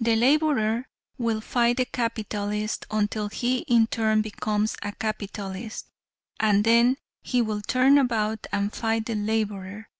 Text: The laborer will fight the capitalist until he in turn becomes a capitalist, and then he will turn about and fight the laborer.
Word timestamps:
The 0.00 0.16
laborer 0.16 0.86
will 1.18 1.42
fight 1.42 1.76
the 1.76 1.84
capitalist 1.84 2.86
until 2.90 3.28
he 3.28 3.58
in 3.68 3.86
turn 3.88 4.22
becomes 4.22 4.74
a 4.80 4.92
capitalist, 4.92 5.90
and 6.40 6.64
then 6.64 6.96
he 7.20 7.42
will 7.42 7.60
turn 7.60 7.98
about 7.98 8.46
and 8.52 8.72
fight 8.72 9.04
the 9.04 9.14
laborer. 9.16 9.90